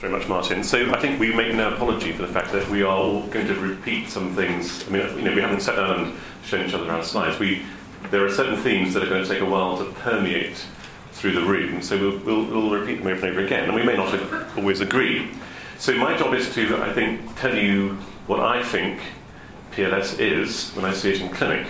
Very 0.00 0.12
much, 0.12 0.28
Martin. 0.28 0.62
So 0.62 0.92
I 0.92 1.00
think 1.00 1.18
we 1.18 1.34
make 1.34 1.52
no 1.54 1.74
apology 1.74 2.12
for 2.12 2.22
the 2.22 2.32
fact 2.32 2.52
that 2.52 2.68
we 2.70 2.82
are 2.82 2.96
all 2.96 3.26
going 3.26 3.48
to 3.48 3.54
repeat 3.54 4.08
some 4.08 4.32
things. 4.36 4.86
I 4.86 4.90
mean, 4.92 5.18
you 5.18 5.24
know, 5.24 5.34
we 5.34 5.40
haven't 5.40 5.60
sat 5.60 5.74
down 5.74 5.98
and 5.98 6.14
shown 6.44 6.64
each 6.64 6.72
other 6.72 6.88
our 6.88 7.02
slides. 7.02 7.40
We, 7.40 7.62
there 8.12 8.24
are 8.24 8.30
certain 8.30 8.56
themes 8.58 8.94
that 8.94 9.02
are 9.02 9.08
going 9.08 9.24
to 9.24 9.28
take 9.28 9.40
a 9.40 9.44
while 9.44 9.76
to 9.78 9.90
permeate 9.94 10.64
through 11.10 11.32
the 11.32 11.42
room, 11.42 11.82
so 11.82 11.98
we'll, 11.98 12.18
we'll, 12.18 12.44
we'll 12.44 12.70
repeat 12.70 12.98
them 12.98 13.08
over 13.08 13.26
and 13.26 13.36
over 13.36 13.44
again, 13.44 13.64
and 13.64 13.74
we 13.74 13.82
may 13.82 13.96
not 13.96 14.16
always 14.56 14.80
agree. 14.80 15.30
So 15.78 15.92
my 15.96 16.16
job 16.16 16.32
is 16.32 16.54
to, 16.54 16.80
I 16.80 16.92
think, 16.92 17.36
tell 17.36 17.56
you 17.56 17.94
what 18.28 18.38
I 18.38 18.62
think 18.62 19.00
PLS 19.72 20.20
is 20.20 20.70
when 20.76 20.84
I 20.84 20.92
see 20.92 21.10
it 21.10 21.20
in 21.20 21.28
clinic. 21.30 21.66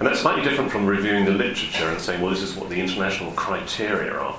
And 0.00 0.08
that's 0.08 0.18
slightly 0.18 0.42
different 0.42 0.72
from 0.72 0.86
reviewing 0.86 1.24
the 1.24 1.30
literature 1.30 1.88
and 1.88 2.00
saying, 2.00 2.20
well, 2.20 2.30
this 2.30 2.42
is 2.42 2.56
what 2.56 2.68
the 2.68 2.80
international 2.80 3.30
criteria 3.32 4.12
are. 4.12 4.36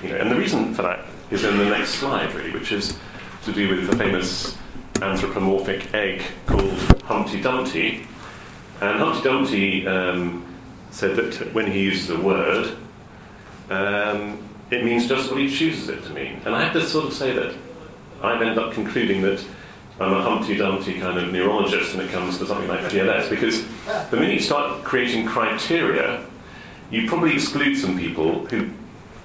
You 0.00 0.10
know, 0.10 0.16
and 0.16 0.30
the 0.30 0.36
reason 0.36 0.74
for 0.74 0.82
that 0.82 1.06
is 1.32 1.44
in 1.44 1.56
the 1.56 1.64
next 1.64 1.94
slide, 1.94 2.34
really, 2.34 2.52
which 2.52 2.72
is 2.72 2.98
to 3.44 3.52
do 3.52 3.74
with 3.74 3.88
the 3.88 3.96
famous 3.96 4.56
anthropomorphic 5.00 5.92
egg 5.94 6.22
called 6.46 6.70
Humpty 7.04 7.40
Dumpty. 7.40 8.06
And 8.82 8.98
Humpty 8.98 9.22
Dumpty 9.22 9.86
um, 9.86 10.44
said 10.90 11.16
that 11.16 11.54
when 11.54 11.70
he 11.70 11.80
uses 11.80 12.10
a 12.10 12.20
word, 12.20 12.76
um, 13.70 14.46
it 14.70 14.84
means 14.84 15.08
just 15.08 15.30
what 15.30 15.40
he 15.40 15.48
chooses 15.48 15.88
it 15.88 16.04
to 16.04 16.10
mean. 16.10 16.40
And 16.44 16.54
I 16.54 16.64
have 16.64 16.74
to 16.74 16.84
sort 16.86 17.06
of 17.06 17.14
say 17.14 17.32
that 17.32 17.54
I've 18.22 18.42
ended 18.42 18.58
up 18.58 18.74
concluding 18.74 19.22
that 19.22 19.42
I'm 19.98 20.12
a 20.12 20.22
Humpty 20.22 20.56
Dumpty 20.56 21.00
kind 21.00 21.18
of 21.18 21.32
neurologist 21.32 21.94
when 21.94 22.06
it 22.06 22.12
comes 22.12 22.38
to 22.38 22.46
something 22.46 22.68
like 22.68 22.80
PLS, 22.80 23.30
because 23.30 23.64
the 24.10 24.16
minute 24.16 24.34
you 24.34 24.40
start 24.40 24.84
creating 24.84 25.26
criteria, 25.26 26.26
you 26.90 27.08
probably 27.08 27.34
exclude 27.34 27.76
some 27.76 27.98
people 27.98 28.46
who 28.46 28.68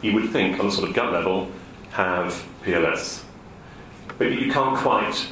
you 0.02 0.14
would 0.14 0.30
think, 0.30 0.60
on 0.60 0.68
a 0.68 0.72
sort 0.72 0.88
of 0.88 0.96
gut 0.96 1.12
level, 1.12 1.52
have 1.98 2.46
PLS. 2.64 3.24
But 4.20 4.32
you 4.40 4.52
can't 4.52 4.78
quite 4.78 5.28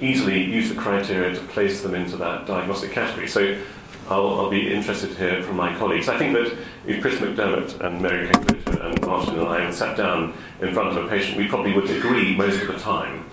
easily 0.00 0.42
use 0.42 0.70
the 0.70 0.74
criteria 0.74 1.34
to 1.34 1.40
place 1.48 1.82
them 1.82 1.94
into 1.94 2.16
that 2.16 2.46
diagnostic 2.46 2.92
category. 2.92 3.28
So 3.28 3.60
I'll, 4.08 4.40
I'll 4.40 4.50
be 4.50 4.72
interested 4.72 5.10
to 5.10 5.16
hear 5.16 5.42
from 5.42 5.56
my 5.56 5.76
colleagues. 5.76 6.08
I 6.08 6.16
think 6.16 6.32
that 6.32 6.56
if 6.86 7.02
Chris 7.02 7.16
McDermott 7.16 7.80
and 7.80 8.00
Mary 8.00 8.28
Kate 8.28 8.80
and 8.80 9.00
Martin 9.02 9.38
and 9.38 9.46
I 9.46 9.60
had 9.60 9.74
sat 9.74 9.94
down 9.98 10.32
in 10.62 10.72
front 10.72 10.96
of 10.96 11.04
a 11.04 11.06
patient, 11.06 11.36
we 11.36 11.48
probably 11.48 11.74
would 11.74 11.90
agree 11.90 12.34
most 12.34 12.62
of 12.62 12.68
the 12.68 12.78
time 12.78 13.26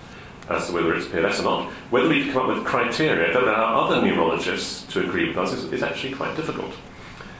as 0.50 0.66
to 0.66 0.74
whether 0.74 0.94
it's 0.94 1.06
PLS 1.06 1.40
or 1.40 1.44
not. 1.44 1.72
Whether 1.88 2.10
we 2.10 2.24
can 2.24 2.32
come 2.34 2.50
up 2.50 2.54
with 2.54 2.66
criteria 2.66 3.32
that 3.32 3.42
allow 3.42 3.86
other 3.86 4.02
neurologists 4.02 4.82
to 4.92 5.00
agree 5.08 5.28
with 5.28 5.38
us 5.38 5.54
is, 5.54 5.72
is 5.72 5.82
actually 5.82 6.12
quite 6.12 6.36
difficult. 6.36 6.74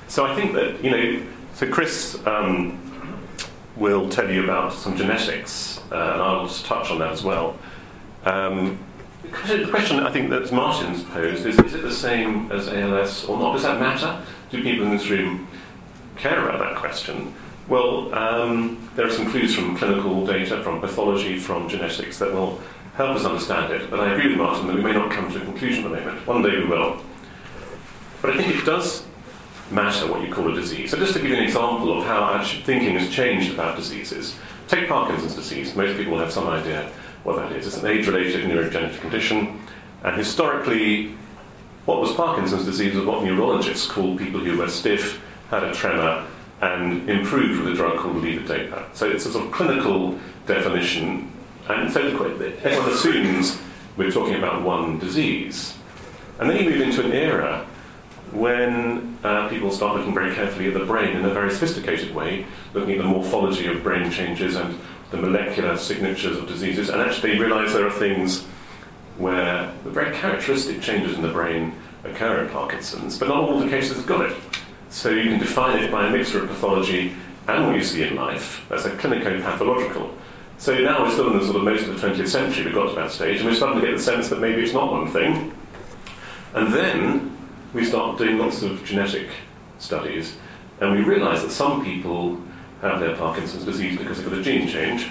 So 0.09 0.25
I 0.25 0.35
think 0.35 0.55
that, 0.55 0.83
you 0.83 0.91
know, 0.91 1.23
so 1.53 1.69
Chris 1.71 2.19
um, 2.27 2.81
will 3.77 4.09
tell 4.09 4.31
you 4.31 4.45
about 4.45 4.73
some 4.73 4.97
genetics, 4.97 5.79
uh, 5.91 5.95
and 5.95 6.23
I'll 6.23 6.49
touch 6.49 6.91
on 6.91 6.99
that 7.01 7.13
as 7.13 7.23
well. 7.23 7.57
Um, 8.25 8.79
the 9.47 9.67
question 9.69 9.99
I 10.01 10.13
think 10.13 10.31
that 10.31 10.51
Martin's 10.53 11.03
posed 11.03 11.45
is 11.47 11.59
is 11.59 11.75
it 11.75 11.83
the 11.83 11.93
same 11.93 12.51
as 12.53 12.69
ALS 12.69 13.25
or 13.25 13.39
not? 13.39 13.55
Does 13.55 13.63
that 13.63 13.81
matter? 13.81 14.23
Do 14.51 14.63
people 14.63 14.87
in 14.87 14.93
this 14.93 15.09
room 15.09 15.49
care 16.17 16.49
about 16.49 16.61
that 16.61 16.77
question? 16.77 17.35
Well, 17.67 18.15
um, 18.15 18.89
there 18.95 19.07
are 19.07 19.11
some 19.11 19.31
clues 19.31 19.55
from 19.55 19.77
clinical 19.77 20.27
data, 20.27 20.63
from 20.63 20.81
pathology, 20.81 21.39
from 21.39 21.69
genetics 21.69 22.19
that 22.19 22.33
will 22.33 22.61
help 22.95 23.17
us 23.17 23.25
understand 23.25 23.73
it. 23.73 23.91
But 23.91 24.01
I 24.01 24.13
agree 24.13 24.29
with 24.29 24.39
Martin 24.39 24.67
that 24.67 24.77
we 24.77 24.83
may 24.83 24.93
not 24.93 25.11
come 25.11 25.33
to 25.33 25.41
a 25.41 25.45
conclusion 25.45 25.85
at 25.85 25.91
the 25.91 25.97
moment. 25.97 26.27
One 26.27 26.43
day 26.43 26.59
we 26.59 26.67
will. 26.67 27.03
But 28.21 28.31
I 28.31 28.37
think 28.37 28.55
it 28.55 28.65
does 28.65 29.05
matter 29.71 30.11
what 30.11 30.23
you 30.27 30.33
call 30.33 30.51
a 30.51 30.55
disease. 30.55 30.91
So, 30.91 30.99
just 30.99 31.15
to 31.15 31.21
give 31.21 31.31
you 31.31 31.37
an 31.37 31.45
example 31.45 31.99
of 31.99 32.05
how 32.05 32.43
thinking 32.45 32.99
has 32.99 33.09
changed 33.11 33.53
about 33.53 33.77
diseases, 33.77 34.37
take 34.69 34.89
Parkinson's 34.89 35.35
disease. 35.35 35.75
Most 35.75 35.97
people 35.97 36.19
have 36.19 36.33
some 36.33 36.49
idea 36.49 36.91
what 37.23 37.37
that 37.37 37.53
is. 37.53 37.67
It's 37.67 37.79
an 37.79 37.87
age 37.87 38.07
related 38.07 38.45
neurodegenerative 38.45 39.01
condition, 39.01 39.61
and 40.03 40.17
historically, 40.17 41.15
what 41.87 42.01
was 42.01 42.13
Parkinson's 42.13 42.65
disease 42.65 42.95
was 42.95 43.05
what 43.05 43.25
neurologists 43.25 43.87
called 43.87 44.19
people 44.19 44.41
who 44.41 44.59
were 44.59 44.69
stiff, 44.69 45.23
had 45.51 45.65
a 45.65 45.73
tremor, 45.75 46.27
and 46.61 47.09
improved 47.11 47.61
with 47.61 47.73
a 47.73 47.77
drug 47.77 47.99
called 47.99 48.17
levodopa. 48.17 48.95
So, 48.95 49.11
it's 49.11 49.27
a 49.27 49.33
sort 49.33 49.47
of 49.47 49.53
clinical 49.53 50.19
definition, 50.47 51.33
and 51.69 51.91
so 51.91 52.01
everyone 52.03 52.91
assumes 52.91 53.59
we're 53.97 54.11
talking 54.11 54.35
about 54.35 54.63
one 54.63 54.99
disease. 54.99 55.75
And 56.39 56.51
then 56.51 56.63
you 56.63 56.71
move 56.71 56.81
into 56.81 57.05
an 57.05 57.13
era 57.13 57.67
when 58.33 59.14
uh, 59.25 59.49
people 59.49 59.71
start 59.71 59.97
looking 59.97 60.15
very 60.15 60.35
carefully 60.35 60.69
at 60.69 60.75
the 60.75 60.85
brain 60.85 61.17
in 61.17 61.25
a 61.25 61.31
very 61.31 61.51
sophisticated 61.51 62.15
way, 62.15 62.47
looking 62.75 62.93
at 62.93 62.99
the 62.99 63.05
morphology 63.05 63.67
of 63.67 63.83
brain 63.83 64.11
changes 64.11 64.55
and 64.55 64.79
the 65.11 65.17
molecular 65.17 65.77
signatures 65.77 66.37
of 66.37 66.47
diseases, 66.47 66.91
and 66.91 67.01
actually 67.01 67.39
realize 67.39 67.73
there 67.73 67.87
are 67.87 67.91
things 67.91 68.45
where 69.17 69.73
the 69.85 69.91
very 69.91 70.15
characteristic 70.15 70.83
changes 70.83 71.17
in 71.17 71.23
the 71.23 71.33
brain 71.33 71.73
occur 72.05 72.45
in 72.45 72.51
Parkinson's, 72.51 73.19
but 73.19 73.29
not 73.29 73.39
all 73.39 73.59
the 73.59 73.69
cases 73.69 73.97
have 73.97 74.07
got 74.07 74.31
it. 74.31 74.37
So 74.91 75.11
you 75.11 75.31
can 75.31 75.39
define 75.39 75.83
it 75.83 75.91
by 75.91 76.07
a 76.07 76.11
mixture 76.11 76.43
of 76.43 76.49
pathology 76.49 77.15
and 77.49 77.67
what 77.67 77.77
you 77.77 77.83
see 77.83 78.03
in 78.03 78.15
life. 78.17 78.65
That's 78.69 78.85
a 78.85 78.91
clinico-pathological. 78.91 80.15
So 80.59 80.79
now 80.79 81.03
we're 81.03 81.11
still 81.11 81.31
in 81.33 81.39
the 81.39 81.45
sort 81.45 81.57
of 81.57 81.65
most 81.65 81.87
of 81.87 82.01
the 82.01 82.07
20th 82.07 82.29
century, 82.29 82.67
we've 82.67 82.75
got 82.75 82.91
to 82.91 82.95
that 82.95 83.11
stage, 83.11 83.41
and 83.41 83.49
we're 83.49 83.55
starting 83.55 83.81
to 83.81 83.87
get 83.87 83.97
the 83.97 84.03
sense 84.03 84.29
that 84.29 84.41
maybe 84.41 84.63
it's 84.63 84.73
not 84.73 84.93
one 84.93 85.11
thing. 85.11 85.53
And 86.55 86.73
then 86.73 87.34
we 87.75 87.85
start 87.85 88.17
doing 88.17 88.39
lots 88.39 88.63
of 88.63 88.83
genetic 88.85 89.29
studies, 89.79 90.37
and 90.81 90.93
we 90.93 91.03
realize 91.03 91.43
that 91.43 91.51
some 91.51 91.85
people 91.85 92.41
have 92.81 93.01
their 93.01 93.17
Parkinson's 93.17 93.65
disease 93.65 93.99
because 93.99 94.21
got 94.21 94.33
a 94.33 94.43
gene 94.43 94.69
change, 94.69 95.09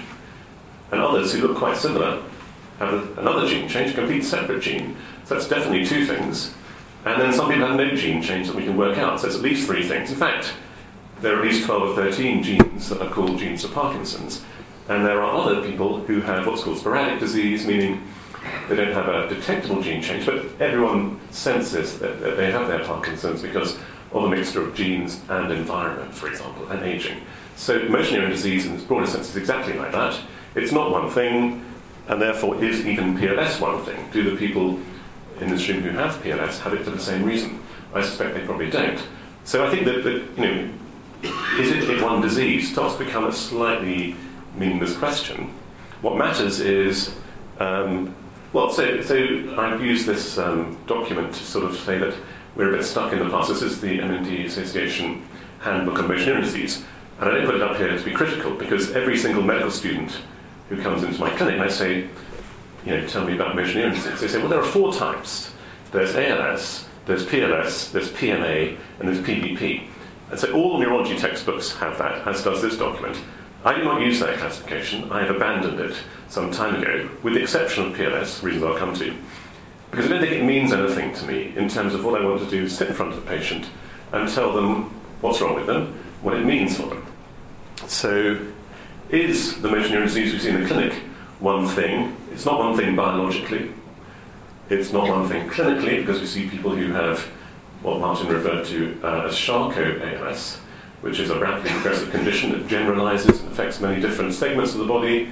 and 0.90 1.00
others 1.00 1.32
who 1.32 1.46
look 1.46 1.56
quite 1.56 1.76
similar 1.76 2.22
have 2.78 2.92
a, 2.92 3.20
another 3.20 3.46
gene 3.46 3.68
change, 3.68 3.92
a 3.92 3.94
complete 3.94 4.24
separate 4.24 4.62
gene. 4.62 4.96
So 5.24 5.34
that's 5.34 5.48
definitely 5.48 5.86
two 5.86 6.06
things. 6.06 6.54
And 7.04 7.20
then 7.20 7.32
some 7.32 7.50
people 7.50 7.66
have 7.66 7.76
no 7.76 7.94
gene 7.94 8.22
change 8.22 8.46
that 8.46 8.56
we 8.56 8.64
can 8.64 8.76
work 8.76 8.98
out. 8.98 9.20
So 9.20 9.26
it's 9.26 9.36
at 9.36 9.42
least 9.42 9.66
three 9.66 9.86
things. 9.86 10.10
In 10.10 10.16
fact, 10.16 10.54
there 11.20 11.34
are 11.34 11.38
at 11.38 11.44
least 11.44 11.66
12 11.66 11.82
or 11.90 11.94
13 11.94 12.42
genes 12.42 12.88
that 12.88 13.00
are 13.00 13.10
called 13.10 13.38
genes 13.38 13.62
of 13.64 13.72
Parkinson's. 13.72 14.42
And 14.88 15.04
there 15.04 15.22
are 15.22 15.34
other 15.34 15.62
people 15.62 16.00
who 16.00 16.20
have 16.22 16.46
what's 16.46 16.62
called 16.62 16.78
sporadic 16.78 17.20
disease, 17.20 17.66
meaning 17.66 18.02
they 18.68 18.76
don't 18.76 18.92
have 18.92 19.08
a 19.08 19.28
detectable 19.28 19.82
gene 19.82 20.02
change, 20.02 20.26
but 20.26 20.46
everyone 20.60 21.20
senses 21.30 21.98
that, 21.98 22.36
they 22.36 22.50
have 22.50 22.68
their 22.68 22.84
Parkinson's 22.84 23.42
because 23.42 23.76
of 24.12 24.24
a 24.24 24.28
mixture 24.28 24.62
of 24.62 24.74
genes 24.74 25.20
and 25.28 25.52
environment, 25.52 26.14
for 26.14 26.28
example, 26.28 26.68
and 26.68 26.82
aging. 26.84 27.20
So 27.56 27.88
motor 27.88 28.16
neuron 28.16 28.30
disease 28.30 28.66
in 28.66 28.74
its 28.74 28.84
broader 28.84 29.06
sense 29.06 29.30
is 29.30 29.36
exactly 29.36 29.74
like 29.74 29.92
that. 29.92 30.18
It's 30.54 30.72
not 30.72 30.90
one 30.90 31.10
thing, 31.10 31.64
and 32.08 32.20
therefore 32.20 32.62
is 32.62 32.86
even 32.86 33.16
PLS 33.16 33.60
one 33.60 33.82
thing? 33.84 34.08
Do 34.12 34.28
the 34.30 34.36
people 34.36 34.78
in 35.40 35.50
this 35.50 35.68
room 35.68 35.80
who 35.82 35.90
have 35.90 36.22
PLS 36.22 36.60
have 36.60 36.74
it 36.74 36.84
for 36.84 36.90
the 36.90 37.00
same 37.00 37.24
reason? 37.24 37.60
I 37.92 38.02
suspect 38.02 38.34
they 38.34 38.44
probably 38.44 38.70
don't. 38.70 39.00
So 39.44 39.66
I 39.66 39.70
think 39.70 39.84
that, 39.84 40.04
that 40.04 40.24
you 40.36 40.42
know, 40.42 40.70
is 41.58 41.70
it 41.70 42.02
one 42.02 42.20
disease 42.20 42.70
starts 42.70 42.96
to 42.96 43.04
become 43.04 43.24
a 43.24 43.32
slightly 43.32 44.16
meaningless 44.56 44.96
question. 44.96 45.52
What 46.00 46.16
matters 46.16 46.60
is 46.60 47.14
um, 47.58 48.14
well, 48.54 48.70
so, 48.70 49.02
so 49.02 49.16
I've 49.58 49.82
used 49.82 50.06
this 50.06 50.38
um, 50.38 50.78
document 50.86 51.34
to 51.34 51.44
sort 51.44 51.64
of 51.64 51.76
say 51.76 51.98
that 51.98 52.14
we're 52.54 52.72
a 52.72 52.76
bit 52.76 52.84
stuck 52.84 53.12
in 53.12 53.18
the 53.18 53.28
past. 53.28 53.48
This 53.48 53.62
is 53.62 53.80
the 53.80 53.98
MND 53.98 54.46
Association 54.46 55.26
Handbook 55.58 55.98
on 55.98 56.06
Motion 56.06 56.40
Disease. 56.40 56.84
And 57.18 57.28
I 57.28 57.32
didn't 57.32 57.46
put 57.46 57.56
it 57.56 57.62
up 57.62 57.76
here 57.76 57.96
to 57.96 58.04
be 58.04 58.12
critical 58.12 58.54
because 58.54 58.92
every 58.92 59.18
single 59.18 59.42
medical 59.42 59.72
student 59.72 60.20
who 60.68 60.80
comes 60.80 61.02
into 61.02 61.18
my 61.18 61.30
clinic, 61.30 61.58
I 61.58 61.66
say, 61.66 62.08
you 62.86 62.92
know, 62.92 63.04
tell 63.08 63.24
me 63.24 63.34
about 63.34 63.56
motion 63.56 63.90
disease. 63.90 64.20
They 64.20 64.28
say, 64.28 64.38
well, 64.38 64.48
there 64.48 64.60
are 64.60 64.64
four 64.64 64.92
types. 64.92 65.52
There's 65.90 66.14
ALS, 66.14 66.86
there's 67.06 67.26
PLS, 67.26 67.90
there's 67.90 68.12
PMA, 68.12 68.78
and 69.00 69.08
there's 69.08 69.18
PBP. 69.18 69.88
And 70.30 70.38
so 70.38 70.52
all 70.52 70.78
neurology 70.78 71.18
textbooks 71.18 71.72
have 71.72 71.98
that, 71.98 72.26
as 72.28 72.44
does 72.44 72.62
this 72.62 72.78
document. 72.78 73.18
I 73.64 73.74
do 73.74 73.82
not 73.82 74.02
use 74.02 74.20
that 74.20 74.36
classification. 74.38 75.10
I 75.10 75.22
have 75.24 75.34
abandoned 75.34 75.80
it 75.80 75.96
some 76.28 76.50
time 76.50 76.82
ago, 76.82 77.08
with 77.22 77.32
the 77.32 77.42
exception 77.42 77.86
of 77.86 77.96
PLS, 77.96 78.42
reasons 78.42 78.62
I'll 78.62 78.76
come 78.76 78.94
to, 78.96 79.16
because 79.90 80.06
I 80.06 80.08
don't 80.10 80.20
think 80.20 80.32
it 80.32 80.44
means 80.44 80.72
anything 80.72 81.14
to 81.14 81.24
me 81.24 81.54
in 81.56 81.68
terms 81.68 81.94
of 81.94 82.04
what 82.04 82.20
I 82.20 82.26
want 82.26 82.42
to 82.42 82.50
do 82.50 82.64
is 82.64 82.76
sit 82.76 82.88
in 82.88 82.94
front 82.94 83.14
of 83.14 83.24
the 83.24 83.30
patient 83.30 83.66
and 84.12 84.28
tell 84.28 84.52
them 84.52 84.90
what's 85.22 85.40
wrong 85.40 85.54
with 85.54 85.66
them, 85.66 85.98
what 86.20 86.36
it 86.36 86.44
means 86.44 86.76
for 86.76 86.88
them. 86.88 87.06
So, 87.86 88.38
is 89.08 89.62
the 89.62 89.68
motor 89.68 89.88
neuron 89.88 90.04
disease 90.04 90.32
we 90.34 90.40
see 90.40 90.50
in 90.50 90.60
the 90.60 90.66
clinic 90.66 90.92
one 91.40 91.66
thing? 91.66 92.16
It's 92.32 92.44
not 92.44 92.58
one 92.58 92.76
thing 92.76 92.94
biologically. 92.94 93.72
It's 94.68 94.92
not 94.92 95.08
one 95.08 95.26
thing 95.26 95.48
clinically, 95.48 96.00
because 96.00 96.20
we 96.20 96.26
see 96.26 96.50
people 96.50 96.74
who 96.74 96.92
have 96.92 97.20
what 97.80 98.00
Martin 98.00 98.28
referred 98.28 98.66
to 98.66 99.00
uh, 99.02 99.26
as 99.26 99.36
Charcot 99.36 100.02
ALS, 100.02 100.58
which 101.04 101.20
is 101.20 101.28
a 101.28 101.38
rapidly 101.38 101.70
progressive 101.70 102.10
condition 102.10 102.50
that 102.50 102.66
generalizes 102.66 103.38
and 103.42 103.52
affects 103.52 103.78
many 103.78 104.00
different 104.00 104.32
segments 104.32 104.72
of 104.72 104.78
the 104.78 104.86
body, 104.86 105.30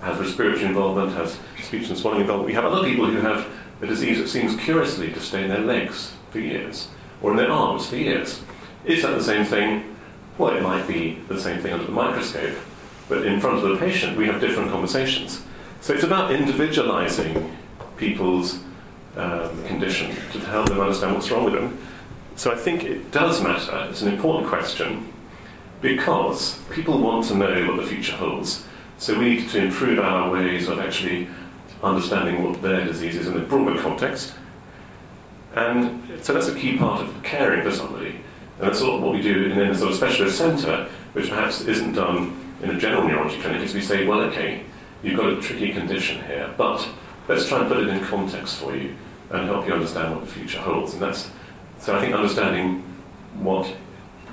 has 0.00 0.18
respiratory 0.18 0.64
involvement, 0.64 1.12
has 1.12 1.38
speech 1.62 1.88
and 1.88 1.96
swallowing 1.96 2.22
involvement. 2.22 2.48
We 2.48 2.54
have 2.54 2.64
other 2.64 2.82
people 2.82 3.06
who 3.06 3.20
have 3.20 3.46
a 3.80 3.86
disease 3.86 4.18
that 4.18 4.26
seems 4.26 4.56
curiously 4.56 5.12
to 5.12 5.20
stay 5.20 5.44
in 5.44 5.48
their 5.48 5.60
legs 5.60 6.12
for 6.30 6.40
years, 6.40 6.88
or 7.22 7.30
in 7.30 7.36
their 7.36 7.52
arms 7.52 7.86
for 7.86 7.94
years. 7.94 8.40
Is 8.84 9.02
that 9.04 9.12
the 9.16 9.22
same 9.22 9.44
thing? 9.44 9.96
Well, 10.38 10.56
it 10.56 10.62
might 10.62 10.88
be 10.88 11.20
the 11.28 11.38
same 11.38 11.60
thing 11.60 11.72
under 11.72 11.86
the 11.86 11.92
microscope, 11.92 12.58
but 13.08 13.24
in 13.24 13.40
front 13.40 13.58
of 13.58 13.62
the 13.62 13.76
patient, 13.76 14.16
we 14.16 14.26
have 14.26 14.40
different 14.40 14.72
conversations. 14.72 15.44
So 15.82 15.94
it's 15.94 16.02
about 16.02 16.32
individualizing 16.32 17.56
people's 17.96 18.58
um, 19.16 19.64
condition 19.66 20.16
to 20.32 20.40
help 20.40 20.68
them 20.68 20.80
understand 20.80 21.14
what's 21.14 21.30
wrong 21.30 21.44
with 21.44 21.54
them. 21.54 21.78
So 22.34 22.50
I 22.50 22.56
think 22.56 22.82
it 22.82 23.12
does 23.12 23.40
matter. 23.40 23.86
It's 23.88 24.02
an 24.02 24.12
important 24.12 24.48
question 24.48 25.11
because 25.82 26.58
people 26.70 26.98
want 26.98 27.26
to 27.26 27.34
know 27.34 27.66
what 27.66 27.76
the 27.76 27.86
future 27.86 28.16
holds. 28.16 28.64
So 28.98 29.18
we 29.18 29.34
need 29.34 29.48
to 29.50 29.58
improve 29.64 29.98
our 29.98 30.30
ways 30.30 30.68
of 30.68 30.78
actually 30.78 31.28
understanding 31.82 32.44
what 32.44 32.62
their 32.62 32.84
disease 32.84 33.16
is 33.16 33.26
in 33.26 33.36
a 33.36 33.40
broader 33.40 33.78
context. 33.80 34.34
And 35.54 36.24
so 36.24 36.32
that's 36.32 36.48
a 36.48 36.54
key 36.54 36.78
part 36.78 37.02
of 37.02 37.22
caring 37.22 37.62
for 37.62 37.72
somebody. 37.72 38.20
And 38.58 38.68
that's 38.68 38.78
sort 38.78 38.94
of 38.94 39.02
what 39.02 39.12
we 39.12 39.20
do 39.20 39.46
in 39.50 39.58
a 39.58 39.74
sort 39.74 39.90
of 39.90 39.96
specialist 39.96 40.38
centre, 40.38 40.88
which 41.12 41.28
perhaps 41.28 41.62
isn't 41.62 41.94
done 41.94 42.38
in 42.62 42.70
a 42.70 42.78
general 42.78 43.06
neurology 43.06 43.40
clinic, 43.40 43.60
is 43.62 43.74
we 43.74 43.82
say, 43.82 44.06
well, 44.06 44.20
okay, 44.20 44.62
you've 45.02 45.18
got 45.18 45.32
a 45.32 45.40
tricky 45.40 45.72
condition 45.72 46.24
here, 46.24 46.54
but 46.56 46.88
let's 47.28 47.48
try 47.48 47.58
and 47.58 47.68
put 47.68 47.78
it 47.78 47.88
in 47.88 48.00
context 48.04 48.56
for 48.58 48.74
you 48.76 48.94
and 49.30 49.46
help 49.46 49.66
you 49.66 49.72
understand 49.72 50.14
what 50.14 50.24
the 50.24 50.30
future 50.30 50.60
holds. 50.60 50.92
And 50.92 51.02
that's 51.02 51.28
so 51.80 51.96
I 51.96 52.00
think 52.00 52.14
understanding 52.14 52.84
what 53.40 53.74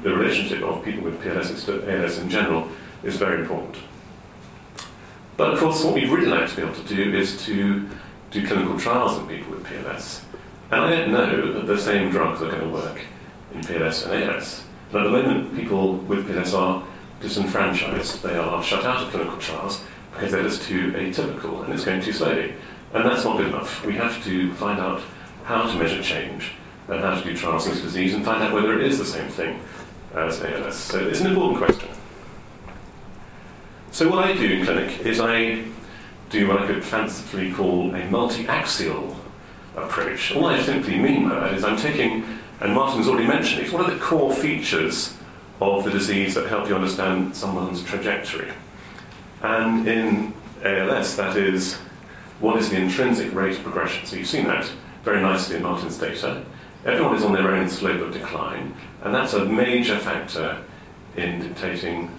the 0.03 0.15
relationship 0.15 0.63
of 0.63 0.83
people 0.83 1.03
with 1.03 1.21
PLS 1.21 1.67
and 1.67 1.89
ALS 1.89 2.17
in 2.17 2.29
general 2.29 2.67
is 3.03 3.17
very 3.17 3.41
important. 3.41 3.75
But 5.37 5.53
of 5.53 5.59
course, 5.59 5.83
what 5.83 5.93
we'd 5.93 6.09
really 6.09 6.27
like 6.27 6.49
to 6.49 6.55
be 6.55 6.61
able 6.61 6.75
to 6.75 6.95
do 6.95 7.15
is 7.15 7.43
to 7.45 7.87
do 8.31 8.47
clinical 8.47 8.77
trials 8.77 9.17
in 9.17 9.27
people 9.27 9.51
with 9.51 9.65
PLS. 9.65 10.21
And 10.71 10.81
I 10.81 10.89
don't 10.89 11.11
know 11.11 11.53
that 11.53 11.65
the 11.65 11.77
same 11.77 12.11
drugs 12.11 12.41
are 12.41 12.49
going 12.49 12.61
to 12.61 12.69
work 12.69 13.01
in 13.53 13.61
PLS 13.61 14.05
and 14.05 14.23
ALS. 14.23 14.63
And 14.91 14.99
at 14.99 15.03
the 15.03 15.09
moment, 15.09 15.55
people 15.55 15.95
with 15.95 16.27
PLS 16.27 16.53
are 16.53 16.83
disenfranchised. 17.21 18.21
They 18.21 18.37
are 18.37 18.63
shut 18.63 18.85
out 18.85 19.03
of 19.03 19.11
clinical 19.11 19.37
trials 19.37 19.81
because 20.11 20.31
they're 20.31 20.43
just 20.43 20.63
too 20.63 20.91
atypical 20.91 21.63
and 21.63 21.73
it's 21.73 21.85
going 21.85 22.01
too 22.01 22.13
slowly. 22.13 22.53
And 22.93 23.05
that's 23.05 23.23
not 23.23 23.37
good 23.37 23.47
enough. 23.47 23.85
We 23.85 23.93
have 23.93 24.23
to 24.25 24.53
find 24.55 24.79
out 24.79 25.01
how 25.43 25.71
to 25.71 25.77
measure 25.77 26.01
change 26.01 26.51
and 26.87 26.99
how 26.99 27.19
to 27.19 27.23
do 27.23 27.35
trials 27.35 27.65
in 27.65 27.73
this 27.73 27.81
disease 27.81 28.13
and 28.13 28.25
find 28.25 28.41
out 28.43 28.53
whether 28.53 28.79
it 28.79 28.85
is 28.85 28.97
the 28.97 29.05
same 29.05 29.29
thing 29.29 29.59
as 30.15 30.41
ALS. 30.41 30.75
So 30.75 30.99
it's 30.99 31.21
an 31.21 31.27
important 31.27 31.63
question. 31.63 31.89
So 33.91 34.09
what 34.09 34.23
I 34.23 34.33
do 34.33 34.45
in 34.45 34.65
clinic 34.65 34.99
is 35.01 35.19
I 35.19 35.63
do 36.29 36.47
what 36.47 36.61
I 36.61 36.67
could 36.67 36.83
fancifully 36.83 37.51
call 37.51 37.93
a 37.95 38.09
multi-axial 38.09 39.15
approach. 39.75 40.35
All 40.35 40.45
I 40.45 40.61
simply 40.61 40.97
mean 40.97 41.27
by 41.27 41.35
that 41.39 41.53
is 41.53 41.63
I'm 41.63 41.77
taking, 41.77 42.23
and 42.59 42.73
Martin's 42.73 43.07
already 43.07 43.27
mentioned 43.27 43.65
it, 43.65 43.73
what 43.73 43.85
are 43.85 43.91
the 43.91 43.99
core 43.99 44.33
features 44.33 45.17
of 45.61 45.83
the 45.83 45.91
disease 45.91 46.35
that 46.35 46.47
help 46.47 46.69
you 46.69 46.75
understand 46.75 47.35
someone's 47.35 47.83
trajectory. 47.83 48.51
And 49.41 49.87
in 49.87 50.33
ALS, 50.63 51.15
that 51.17 51.35
is, 51.35 51.75
what 52.39 52.57
is 52.57 52.69
the 52.69 52.77
intrinsic 52.77 53.33
rate 53.33 53.57
of 53.57 53.63
progression? 53.63 54.05
So 54.05 54.15
you've 54.15 54.27
seen 54.27 54.47
that 54.47 54.69
very 55.03 55.21
nicely 55.21 55.57
in 55.57 55.63
Martin's 55.63 55.97
data. 55.97 56.45
Everyone 56.85 57.15
is 57.15 57.23
on 57.23 57.33
their 57.33 57.51
own 57.51 57.69
slope 57.69 58.01
of 58.01 58.13
decline, 58.13 58.73
and 59.03 59.13
that's 59.13 59.33
a 59.33 59.43
major 59.43 59.97
factor 59.99 60.63
in 61.17 61.41
dictating 61.41 62.09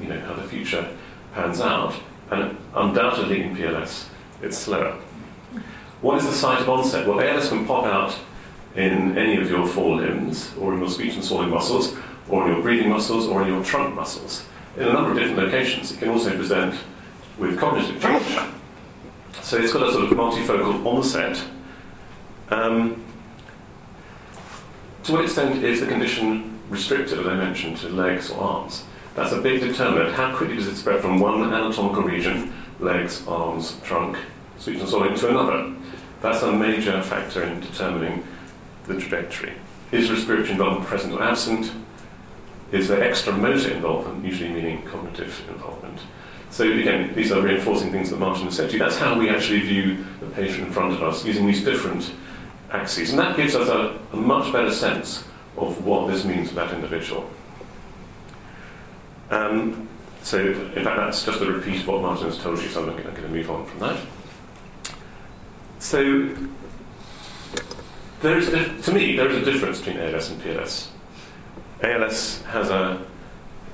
you 0.00 0.08
know, 0.08 0.18
how 0.20 0.34
the 0.34 0.42
future 0.42 0.88
pans 1.34 1.60
out. 1.60 1.94
And 2.30 2.56
undoubtedly 2.74 3.42
in 3.42 3.54
PLS, 3.54 4.06
it's 4.42 4.56
slower. 4.56 4.98
What 6.00 6.18
is 6.18 6.24
the 6.24 6.32
site 6.32 6.60
of 6.60 6.68
onset? 6.68 7.06
Well, 7.06 7.20
ALS 7.20 7.48
can 7.48 7.66
pop 7.66 7.84
out 7.84 8.18
in 8.74 9.16
any 9.16 9.36
of 9.36 9.50
your 9.50 9.66
four 9.66 9.96
limbs, 9.96 10.54
or 10.58 10.74
in 10.74 10.80
your 10.80 10.90
speech 10.90 11.14
and 11.14 11.24
swallowing 11.24 11.50
muscles, 11.50 11.96
or 12.28 12.46
in 12.46 12.54
your 12.54 12.62
breathing 12.62 12.90
muscles, 12.90 13.26
or 13.26 13.42
in 13.42 13.48
your 13.48 13.62
trunk 13.64 13.94
muscles. 13.94 14.44
In 14.76 14.84
a 14.84 14.92
number 14.92 15.10
of 15.12 15.16
different 15.16 15.38
locations. 15.38 15.92
It 15.92 15.98
can 15.98 16.08
also 16.08 16.36
present 16.36 16.78
with 17.38 17.58
cognitive 17.58 18.00
change. 18.02 18.38
So 19.42 19.58
it's 19.58 19.72
got 19.72 19.88
a 19.88 19.92
sort 19.92 20.04
of 20.04 20.10
multifocal 20.10 20.84
onset. 20.84 21.42
Um, 22.50 23.05
to 25.06 25.12
what 25.12 25.24
extent 25.24 25.62
is 25.62 25.78
the 25.80 25.86
condition 25.86 26.58
restricted, 26.68 27.20
as 27.20 27.26
I 27.28 27.34
mentioned, 27.36 27.76
to 27.78 27.88
legs 27.90 28.28
or 28.30 28.42
arms? 28.42 28.84
That's 29.14 29.32
a 29.32 29.40
big 29.40 29.60
determinant. 29.60 30.12
How 30.12 30.36
quickly 30.36 30.56
does 30.56 30.66
it 30.66 30.74
spread 30.74 31.00
from 31.00 31.20
one 31.20 31.44
anatomical 31.44 32.02
region, 32.02 32.52
legs, 32.80 33.24
arms, 33.28 33.78
trunk, 33.84 34.18
speech 34.58 34.80
and 34.80 34.88
swallowing, 34.88 35.14
to 35.14 35.28
another? 35.28 35.72
That's 36.22 36.42
a 36.42 36.50
major 36.50 37.00
factor 37.02 37.44
in 37.44 37.60
determining 37.60 38.26
the 38.88 38.98
trajectory. 38.98 39.52
Is 39.92 40.10
respiratory 40.10 40.50
involvement 40.50 40.86
present 40.86 41.12
or 41.12 41.22
absent? 41.22 41.70
Is 42.72 42.88
there 42.88 43.00
extra 43.00 43.32
motor 43.32 43.70
involvement, 43.70 44.24
usually 44.24 44.50
meaning 44.50 44.82
cognitive 44.82 45.40
involvement? 45.48 46.00
So 46.50 46.64
again, 46.64 47.14
these 47.14 47.30
are 47.30 47.40
reinforcing 47.40 47.92
things 47.92 48.10
that 48.10 48.18
Martin 48.18 48.46
has 48.46 48.56
said 48.56 48.70
to 48.70 48.72
you. 48.72 48.80
That's 48.80 48.98
how 48.98 49.16
we 49.16 49.28
actually 49.28 49.60
view 49.60 50.04
the 50.18 50.26
patient 50.26 50.66
in 50.66 50.72
front 50.72 50.94
of 50.94 51.02
us, 51.04 51.24
using 51.24 51.46
these 51.46 51.62
different 51.62 52.10
axes. 52.70 53.10
And 53.10 53.18
that 53.18 53.36
gives 53.36 53.54
us 53.54 53.68
a, 53.68 53.98
a 54.12 54.16
much 54.16 54.52
better 54.52 54.72
sense 54.72 55.24
of 55.56 55.84
what 55.84 56.08
this 56.08 56.24
means 56.24 56.50
for 56.50 56.56
that 56.56 56.72
individual. 56.72 57.28
Um, 59.30 59.88
so, 60.22 60.40
in 60.40 60.84
fact, 60.84 60.96
that's 60.96 61.24
just 61.24 61.40
a 61.40 61.46
repeat 61.50 61.82
of 61.82 61.88
what 61.88 62.02
Martin 62.02 62.26
has 62.26 62.38
told 62.38 62.60
you, 62.60 62.68
so 62.68 62.82
I'm 62.82 62.96
going 62.96 63.14
to 63.14 63.28
move 63.28 63.50
on 63.50 63.64
from 63.66 63.80
that. 63.80 64.00
So, 65.78 66.34
there 68.22 68.38
is 68.38 68.48
to 68.84 68.92
me, 68.92 69.16
there 69.16 69.28
is 69.28 69.46
a 69.46 69.50
difference 69.52 69.78
between 69.78 69.98
ALS 69.98 70.30
and 70.30 70.40
PLS. 70.40 70.88
ALS 71.82 72.42
has 72.42 72.70
a, 72.70 73.04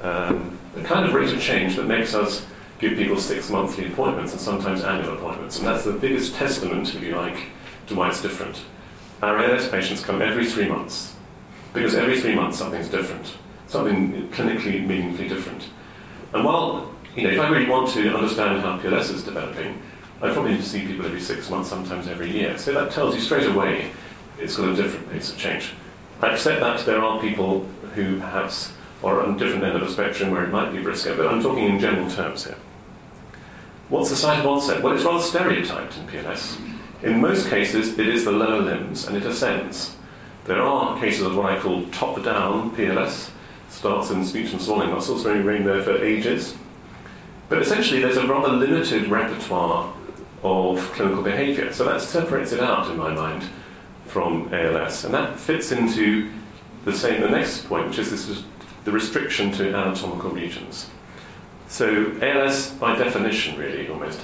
um, 0.02 0.58
a 0.76 0.82
kind 0.82 1.06
of 1.06 1.14
rate 1.14 1.32
of 1.32 1.40
change 1.40 1.76
that 1.76 1.86
makes 1.86 2.14
us 2.14 2.44
give 2.80 2.98
people 2.98 3.16
six 3.16 3.48
monthly 3.48 3.86
appointments 3.86 4.32
and 4.32 4.40
sometimes 4.40 4.82
annual 4.82 5.14
appointments, 5.14 5.58
and 5.58 5.66
that's 5.66 5.84
the 5.84 5.92
biggest 5.92 6.34
testament, 6.34 6.94
if 6.94 7.02
you 7.02 7.14
like, 7.14 7.46
to 7.86 7.94
why 7.94 8.08
it's 8.08 8.20
different. 8.20 8.60
Our 9.22 9.38
ALS 9.38 9.68
patients 9.68 10.04
come 10.04 10.20
every 10.20 10.44
three 10.44 10.68
months, 10.68 11.14
because 11.72 11.94
every 11.94 12.20
three 12.20 12.34
months 12.34 12.58
something's 12.58 12.88
different, 12.88 13.36
something 13.68 14.28
clinically 14.30 14.84
meaningfully 14.84 15.28
different. 15.28 15.68
And 16.34 16.44
while, 16.44 16.92
you 17.14 17.22
know, 17.22 17.30
if 17.30 17.38
I 17.38 17.48
really 17.48 17.68
want 17.68 17.88
to 17.90 18.16
understand 18.16 18.60
how 18.62 18.78
PLS 18.78 19.14
is 19.14 19.22
developing, 19.22 19.80
I 20.20 20.32
probably 20.32 20.52
need 20.52 20.60
to 20.60 20.68
see 20.68 20.84
people 20.84 21.06
every 21.06 21.20
six 21.20 21.48
months, 21.50 21.68
sometimes 21.68 22.08
every 22.08 22.32
year. 22.32 22.58
So 22.58 22.72
that 22.72 22.90
tells 22.90 23.14
you 23.14 23.20
straight 23.20 23.46
away 23.46 23.92
it's 24.40 24.56
got 24.56 24.68
a 24.68 24.74
different 24.74 25.08
pace 25.12 25.30
of 25.30 25.38
change. 25.38 25.72
I 26.20 26.32
accept 26.32 26.60
that 26.60 26.84
there 26.84 27.00
are 27.00 27.20
people 27.20 27.64
who 27.94 28.18
perhaps 28.18 28.72
are 29.04 29.20
on 29.20 29.34
a 29.34 29.38
different 29.38 29.62
end 29.62 29.76
of 29.76 29.82
the 29.82 29.90
spectrum 29.92 30.32
where 30.32 30.44
it 30.44 30.50
might 30.50 30.72
be 30.72 30.82
brisker, 30.82 31.16
but 31.16 31.28
I'm 31.28 31.40
talking 31.40 31.64
in 31.64 31.78
general 31.78 32.10
terms 32.10 32.44
here. 32.44 32.56
What's 33.88 34.10
the 34.10 34.16
site 34.16 34.40
of 34.40 34.46
onset? 34.46 34.82
Well, 34.82 34.94
it's 34.94 35.04
rather 35.04 35.22
stereotyped 35.22 35.96
in 35.98 36.06
PLS. 36.08 36.71
In 37.02 37.20
most 37.20 37.48
cases, 37.48 37.98
it 37.98 38.08
is 38.08 38.24
the 38.24 38.32
lower 38.32 38.60
limbs 38.60 39.06
and 39.06 39.16
it 39.16 39.24
ascends. 39.24 39.96
There 40.44 40.62
are 40.62 40.98
cases 41.00 41.22
of 41.22 41.36
what 41.36 41.46
I 41.46 41.58
call 41.58 41.84
top 41.86 42.22
down 42.22 42.74
PLS, 42.76 43.30
starts 43.68 44.10
in 44.10 44.24
speech 44.24 44.52
and 44.52 44.60
swallowing 44.60 44.90
muscles, 44.90 45.26
only 45.26 45.40
remain 45.40 45.64
there 45.64 45.82
for 45.82 46.02
ages. 46.02 46.54
But 47.48 47.60
essentially, 47.60 48.00
there's 48.00 48.16
a 48.16 48.26
rather 48.26 48.52
limited 48.52 49.08
repertoire 49.08 49.92
of 50.42 50.78
clinical 50.92 51.22
behaviour. 51.22 51.72
So 51.72 51.84
that 51.84 52.00
separates 52.00 52.52
it 52.52 52.60
out, 52.60 52.90
in 52.90 52.96
my 52.96 53.12
mind, 53.12 53.44
from 54.06 54.52
ALS. 54.52 55.04
And 55.04 55.14
that 55.14 55.38
fits 55.38 55.72
into 55.72 56.30
the 56.84 56.92
same, 56.92 57.20
the 57.20 57.28
next 57.28 57.66
point, 57.66 57.88
which 57.88 57.98
is 57.98 58.10
this 58.10 58.28
is 58.28 58.44
the 58.84 58.92
restriction 58.92 59.52
to 59.52 59.74
anatomical 59.74 60.30
regions. 60.30 60.88
So 61.68 62.12
ALS, 62.20 62.70
by 62.72 62.96
definition, 62.96 63.58
really, 63.58 63.88
almost, 63.88 64.20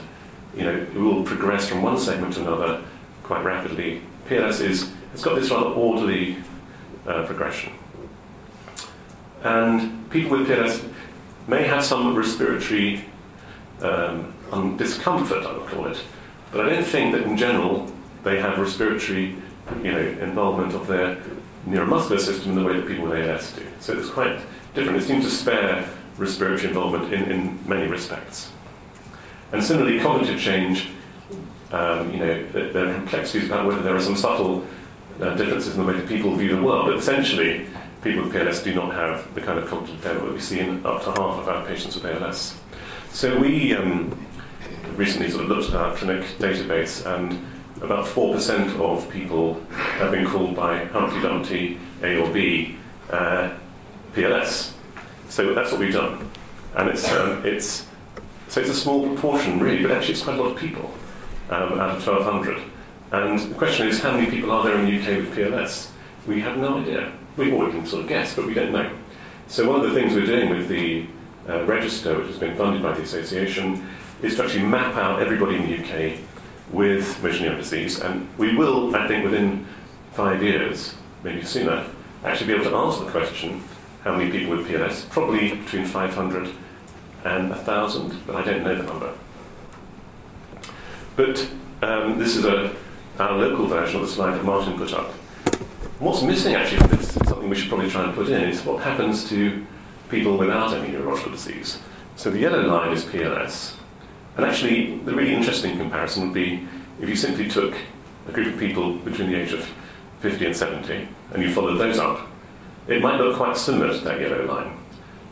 you 0.57 0.65
know, 0.65 0.75
it 0.75 0.95
will 0.95 1.23
progress 1.23 1.69
from 1.69 1.83
one 1.83 1.99
segment 1.99 2.35
to 2.35 2.41
another 2.41 2.83
quite 3.23 3.45
rapidly. 3.45 4.03
PLS 4.29 4.61
is, 4.61 4.91
it's 5.13 5.23
got 5.23 5.35
this 5.35 5.51
rather 5.51 5.67
orderly 5.67 6.37
uh, 7.07 7.25
progression. 7.25 7.73
And 9.43 10.11
people 10.11 10.39
with 10.39 10.49
PLS 10.49 10.87
may 11.47 11.65
have 11.65 11.85
some 11.85 12.15
respiratory 12.15 13.05
um, 13.83 14.35
discomfort, 14.77 15.45
I 15.45 15.57
would 15.57 15.69
call 15.69 15.87
it, 15.87 16.03
but 16.51 16.67
I 16.67 16.71
don't 16.71 16.85
think 16.85 17.15
that 17.15 17.23
in 17.23 17.37
general 17.37 17.91
they 18.25 18.41
have 18.41 18.59
respiratory 18.59 19.37
you 19.83 19.93
know, 19.93 19.99
involvement 19.99 20.75
of 20.75 20.87
their 20.87 21.23
neuromuscular 21.67 22.19
system 22.21 22.53
in 22.53 22.57
the 22.57 22.65
way 22.65 22.79
that 22.79 22.87
people 22.87 23.07
with 23.07 23.29
ALS 23.29 23.53
do. 23.53 23.63
So 23.81 23.99
it's 23.99 24.11
quite 24.11 24.41
different. 24.75 24.99
It 24.99 25.07
seems 25.07 25.25
to 25.25 25.31
spare 25.31 25.89
respiratory 26.17 26.69
involvement 26.69 27.13
in, 27.13 27.31
in 27.31 27.69
many 27.69 27.87
respects. 27.87 28.51
And 29.53 29.63
similarly, 29.63 30.01
cognitive 30.01 30.41
change, 30.41 30.89
um, 31.73 32.13
you 32.13 32.19
know, 32.19 32.49
there, 32.51 32.89
are 32.89 32.95
complexities 32.95 33.49
about 33.49 33.67
whether 33.67 33.83
there 33.83 33.95
are 33.95 34.01
some 34.01 34.17
subtle 34.17 34.67
uh, 35.21 35.35
differences 35.35 35.75
in 35.75 35.81
the 35.81 35.87
way 35.87 35.99
that 35.99 36.09
people 36.09 36.35
view 36.35 36.57
the 36.57 36.63
world, 36.63 36.87
but 36.87 36.97
essentially, 36.97 37.67
people 38.03 38.25
with 38.25 38.33
PLS 38.33 38.63
do 38.63 38.75
not 38.75 38.93
have 38.95 39.35
the 39.35 39.41
kind 39.41 39.59
of 39.59 39.69
cognitive 39.69 39.97
impairment 39.97 40.27
that 40.27 40.35
we 40.35 40.41
see 40.41 40.61
in 40.61 40.85
up 40.87 41.03
to 41.03 41.11
half 41.11 41.39
of 41.39 41.49
our 41.49 41.67
patients 41.67 41.95
with 41.95 42.05
ALS. 42.05 42.59
So 43.11 43.39
we 43.39 43.75
um, 43.75 44.27
recently 44.97 45.31
sort 45.31 45.45
of 45.45 45.51
looked 45.51 45.71
at 45.71 45.77
our 45.77 45.97
clinic 45.97 46.25
database, 46.39 47.05
and 47.07 47.45
about 47.83 48.07
4% 48.07 48.79
of 48.81 49.11
people 49.11 49.61
have 49.71 50.11
been 50.11 50.27
called 50.27 50.57
by 50.57 50.85
Humpty 50.87 51.21
Dumpty 51.21 51.81
A 52.03 52.21
or 52.21 52.33
B 52.33 52.77
uh, 53.11 53.55
PLS. 54.13 54.73
So 55.29 55.55
that's 55.55 55.71
what 55.71 55.81
we've 55.81 55.93
done. 55.93 56.31
And 56.77 56.89
it's, 56.89 57.11
um, 57.13 57.45
it's 57.45 57.87
So 58.49 58.63
it's 58.63 58.71
a 58.71 58.75
small 58.75 59.07
proportion, 59.07 59.61
really, 59.61 59.83
but 59.83 59.91
actually 59.91 60.15
it's 60.15 60.23
quite 60.23 60.39
a 60.39 60.43
lot 60.43 60.53
of 60.53 60.59
people 60.59 60.91
um, 61.51 61.79
out 61.79 61.91
of 61.91 62.07
1,200. 62.07 62.63
And 63.13 63.39
the 63.39 63.55
question 63.55 63.89
is, 63.89 64.01
how 64.01 64.13
many 64.13 64.31
people 64.31 64.51
are 64.51 64.65
there 64.65 64.79
in 64.79 64.87
the 64.87 64.99
UK 64.99 65.19
with 65.19 65.37
PLS? 65.37 65.91
We 66.27 66.41
have 66.41 66.57
no 66.57 66.79
idea. 66.79 67.13
We, 67.37 67.53
well, 67.53 67.67
we 67.67 67.73
can 67.73 67.87
sort 67.87 68.03
of 68.03 68.09
guess, 68.09 68.35
but 68.35 68.47
we 68.47 68.55
don't 68.55 68.73
know. 68.73 68.91
So 69.49 69.69
one 69.71 69.81
of 69.81 69.91
the 69.91 69.95
things 69.95 70.15
we're 70.15 70.27
doing 70.27 70.51
with 70.51 70.69
the 70.69 71.07
uh, 71.49 71.65
register, 71.65 72.19
which 72.19 72.29
has 72.29 72.39
been 72.39 72.57
funded 72.57 72.83
by 72.83 72.93
the 72.93 73.03
association, 73.03 73.87
is 74.23 74.37
to 74.37 74.45
actually 74.45 74.65
map 74.65 74.97
out 74.97 75.21
everybody 75.21 75.57
in 75.57 75.63
the 75.63 75.79
UK 75.79 76.19
with 76.73 77.17
neuron 77.23 77.57
disease, 77.57 78.01
and 78.01 78.29
we 78.37 78.57
will, 78.57 78.95
I 78.95 79.09
think, 79.09 79.25
within 79.25 79.67
five 80.13 80.43
years, 80.43 80.95
maybe 81.23 81.43
sooner, 81.43 81.87
actually 82.25 82.49
be 82.49 82.53
able 82.55 82.71
to 82.71 82.77
answer 82.77 83.05
the 83.05 83.11
question 83.11 83.63
how 84.05 84.17
many 84.17 84.31
people 84.31 84.57
with 84.57 84.67
PLS, 84.67 85.09
probably 85.11 85.55
between 85.55 85.87
500 85.87 86.51
and 87.25 87.51
1,000, 87.51 88.27
but 88.27 88.37
I 88.37 88.45
don't 88.45 88.63
know 88.63 88.75
the 88.75 88.83
number. 88.83 89.13
But 91.17 91.49
um, 91.83 92.19
this 92.19 92.37
is 92.37 92.45
a, 92.45 92.75
our 93.19 93.37
local 93.37 93.67
version 93.67 94.01
of 94.01 94.07
the 94.07 94.13
slide 94.13 94.35
that 94.35 94.45
Martin 94.45 94.77
put 94.77 94.93
up. 94.93 95.11
What's 95.99 96.23
missing 96.23 96.55
actually 96.55 96.79
something 97.39 97.49
we 97.49 97.57
should 97.57 97.69
probably 97.69 97.91
try 97.91 98.05
and 98.05 98.15
put 98.15 98.29
in, 98.29 98.49
is 98.49 98.65
what 98.65 98.83
happens 98.83 99.29
to 99.29 99.65
people 100.09 100.37
without 100.37 100.75
any 100.75 100.93
neurological 100.93 101.33
disease. 101.33 101.79
So 102.17 102.31
the 102.31 102.39
yellow 102.39 102.63
line 102.63 102.93
is 102.93 103.05
PLS. 103.05 103.75
And 104.37 104.47
actually, 104.47 104.99
the 104.99 105.15
really 105.15 105.35
interesting 105.35 105.77
comparison 105.77 106.25
would 106.25 106.35
be 106.35 106.67
if 107.01 107.09
you 107.09 107.17
simply 107.17 107.49
took 107.49 107.75
a 108.29 108.33
group 108.33 108.55
of 108.55 108.61
people 108.61 108.95
between 108.99 109.31
the 109.31 109.37
age 109.37 109.53
of 109.53 109.69
50 110.21 110.47
and 110.47 110.57
70 110.57 111.09
and 111.33 111.43
you 111.43 111.53
followed 111.53 111.77
those 111.77 111.99
up, 111.99 112.27
it 112.89 113.03
might 113.03 113.21
look 113.21 113.37
quite 113.37 113.57
similar 113.57 113.93
to 113.93 114.05
that 114.05 114.21
yellow 114.21 114.45
line. 114.47 114.77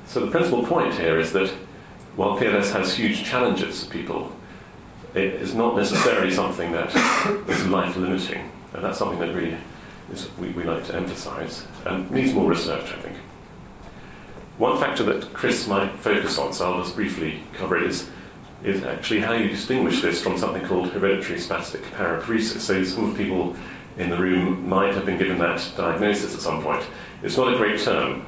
So 0.07 0.21
the 0.21 0.31
principal 0.31 0.65
point 0.65 0.95
here 0.95 1.19
is 1.19 1.33
that 1.33 1.53
while 2.17 2.39
PLS 2.39 2.73
has 2.73 2.95
huge 2.95 3.25
challenges 3.25 3.85
for 3.85 3.93
people, 3.93 4.33
it 5.15 5.35
is 5.35 5.55
not 5.55 5.77
necessarily 5.77 6.31
something 6.33 6.73
that 6.73 6.95
is 7.49 7.67
life 7.67 7.97
limiting. 7.97 8.51
And 8.73 8.83
that's 8.83 8.99
something 8.99 9.19
that 9.21 9.35
really 9.35 9.57
is, 10.13 10.29
we, 10.39 10.49
we 10.51 10.65
like 10.65 10.85
to 10.87 10.95
emphasize 10.95 11.67
and 11.85 12.11
needs 12.11 12.33
more 12.33 12.49
research, 12.51 12.85
I 12.93 13.01
think. 13.01 13.17
One 14.59 14.79
factor 14.79 15.03
that 15.05 15.33
Chris 15.35 15.69
might 15.69 15.93
focus 15.99 16.39
on, 16.39 16.53
so 16.55 16.73
I'll 16.73 16.83
just 16.83 16.97
briefly 16.97 17.43
cover 17.53 17.77
it, 17.77 17.85
is, 17.85 18.09
is 18.65 18.83
actually 18.85 19.21
how 19.21 19.35
you 19.35 19.49
distinguish 19.49 20.01
this 20.01 20.23
from 20.23 20.39
something 20.39 20.65
called 20.67 20.91
hereditary 20.91 21.39
spastic 21.39 21.83
paraparesis. 21.93 22.61
So 22.61 22.83
some 22.83 23.11
of 23.11 23.17
the 23.17 23.23
people 23.23 23.55
in 23.99 24.09
the 24.09 24.17
room 24.17 24.67
might 24.67 24.95
have 24.95 25.05
been 25.05 25.19
given 25.19 25.39
that 25.39 25.67
diagnosis 25.77 26.35
at 26.35 26.41
some 26.41 26.63
point. 26.63 26.85
It's 27.23 27.37
not 27.37 27.53
a 27.53 27.57
great 27.57 27.81
term 27.81 28.25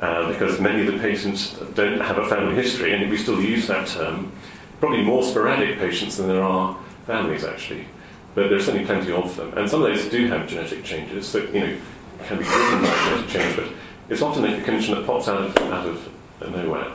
uh, 0.00 0.32
because 0.32 0.60
many 0.60 0.86
of 0.86 0.92
the 0.92 0.98
patients 0.98 1.58
don't 1.74 2.00
have 2.00 2.18
a 2.18 2.28
family 2.28 2.54
history, 2.54 2.92
and 2.92 3.10
we 3.10 3.16
still 3.16 3.40
use 3.40 3.66
that 3.68 3.86
term. 3.86 4.32
Probably 4.80 5.02
more 5.02 5.22
sporadic 5.22 5.78
patients 5.78 6.16
than 6.16 6.28
there 6.28 6.42
are 6.42 6.76
families, 7.06 7.44
actually. 7.44 7.86
But 8.34 8.48
there's 8.48 8.64
certainly 8.64 8.86
plenty 8.86 9.12
of 9.12 9.36
them. 9.36 9.56
And 9.58 9.68
some 9.68 9.82
of 9.82 9.88
those 9.88 10.08
do 10.08 10.26
have 10.28 10.48
genetic 10.48 10.84
changes 10.84 11.32
that, 11.32 11.52
you 11.52 11.60
know, 11.60 11.76
can 12.24 12.38
be 12.38 12.44
driven 12.44 12.80
by 12.82 12.94
genetic 13.04 13.28
change, 13.28 13.56
but 13.56 13.68
it's 14.08 14.22
often 14.22 14.44
a 14.44 14.62
condition 14.62 14.94
that 14.94 15.06
pops 15.06 15.28
out 15.28 15.42
of, 15.42 15.56
out 15.58 15.86
of 15.86 16.10
nowhere. 16.50 16.92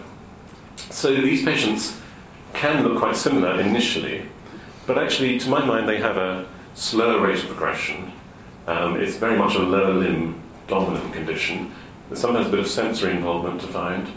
So 0.90 1.16
these 1.16 1.44
patients 1.44 2.00
can 2.54 2.84
look 2.84 3.00
quite 3.00 3.16
similar 3.16 3.60
initially, 3.60 4.26
but 4.88 4.98
actually, 4.98 5.40
to 5.40 5.50
my 5.50 5.64
mind, 5.64 5.90
they 5.90 5.98
have 5.98 6.18
a 6.18 6.48
slower 6.74 7.26
rate 7.26 7.40
of 7.40 7.48
progression. 7.48 8.12
Um, 8.68 9.00
it's 9.00 9.18
very 9.18 9.38
much 9.38 9.56
a 9.56 9.60
lower 9.60 9.94
limb 9.94 10.42
dominant 10.68 11.14
condition. 11.14 11.74
There's 12.08 12.20
sometimes 12.20 12.48
a 12.48 12.50
bit 12.50 12.60
of 12.60 12.68
sensory 12.68 13.12
involvement 13.12 13.62
to 13.62 13.68
find, 13.68 14.10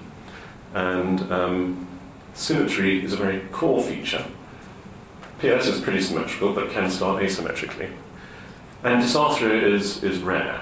and 0.74 1.20
um, 1.32 1.88
symmetry 2.34 3.04
is 3.04 3.12
a 3.12 3.16
very 3.16 3.40
core 3.50 3.82
feature. 3.82 4.24
PS 5.38 5.66
is 5.66 5.80
pretty 5.80 6.00
symmetrical, 6.00 6.52
but 6.52 6.70
can 6.70 6.90
start 6.90 7.22
asymmetrically. 7.22 7.90
And 8.82 9.02
dysarthria 9.02 9.62
is, 9.62 10.02
is 10.02 10.18
rare. 10.18 10.60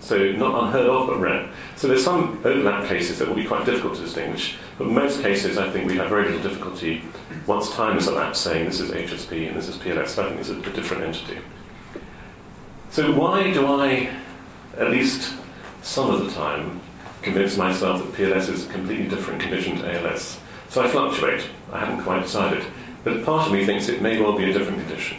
So 0.00 0.32
not 0.32 0.64
unheard 0.64 0.86
of, 0.86 1.08
but 1.08 1.18
rare. 1.18 1.48
So 1.76 1.88
there's 1.88 2.04
some 2.04 2.40
overlap 2.44 2.86
cases 2.86 3.18
that 3.18 3.28
will 3.28 3.34
be 3.34 3.46
quite 3.46 3.64
difficult 3.64 3.94
to 3.96 4.02
distinguish, 4.02 4.56
but 4.78 4.86
most 4.86 5.22
cases 5.22 5.58
I 5.58 5.70
think 5.70 5.88
we 5.88 5.96
have 5.96 6.08
very 6.08 6.26
little 6.26 6.42
difficulty 6.42 7.02
once 7.46 7.74
time 7.74 7.94
has 7.94 8.06
elapsed 8.06 8.42
saying 8.42 8.66
this 8.66 8.80
is 8.80 8.90
HSP 8.90 9.48
and 9.48 9.56
this 9.56 9.68
is 9.68 9.76
PLS. 9.76 10.22
I 10.22 10.28
think 10.28 10.40
it's 10.40 10.50
a, 10.50 10.58
a 10.58 10.72
different 10.74 11.04
entity. 11.04 11.38
So 12.90 13.12
why 13.12 13.52
do 13.52 13.66
I, 13.66 14.14
at 14.76 14.90
least 14.90 15.34
some 15.86 16.10
of 16.10 16.24
the 16.24 16.32
time, 16.32 16.80
convince 17.22 17.56
myself 17.56 18.02
that 18.02 18.12
PLS 18.12 18.48
is 18.48 18.66
a 18.66 18.72
completely 18.72 19.06
different 19.08 19.40
condition 19.40 19.78
to 19.78 20.02
ALS? 20.02 20.38
So 20.68 20.82
I 20.82 20.88
fluctuate. 20.88 21.46
I 21.72 21.78
haven't 21.78 22.02
quite 22.02 22.22
decided. 22.22 22.64
But 23.04 23.24
part 23.24 23.46
of 23.46 23.52
me 23.52 23.64
thinks 23.64 23.88
it 23.88 24.02
may 24.02 24.20
well 24.20 24.36
be 24.36 24.50
a 24.50 24.52
different 24.52 24.80
condition. 24.80 25.18